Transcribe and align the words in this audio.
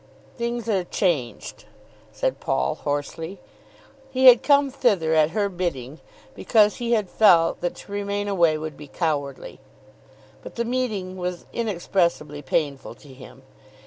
"Things 0.35 0.67
are 0.67 0.83
changed," 0.83 1.65
said 2.11 2.39
Paul 2.39 2.73
hoarsely. 2.73 3.37
He 4.09 4.25
had 4.25 4.41
come 4.41 4.71
thither 4.71 5.13
at 5.13 5.29
her 5.29 5.47
bidding 5.47 5.99
because 6.33 6.77
he 6.77 6.93
had 6.93 7.07
felt 7.07 7.61
that 7.61 7.75
to 7.75 7.91
remain 7.91 8.27
away 8.27 8.57
would 8.57 8.77
be 8.77 8.87
cowardly, 8.87 9.59
but 10.41 10.55
the 10.55 10.65
meeting 10.65 11.17
was 11.17 11.45
inexpressibly 11.53 12.41
painful 12.41 12.95
to 12.95 13.09
him. 13.09 13.43